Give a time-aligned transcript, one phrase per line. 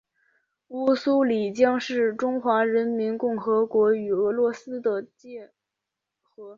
[0.69, 5.51] 乌苏里江是中华人民共和国与俄罗斯的界
[6.23, 6.49] 河。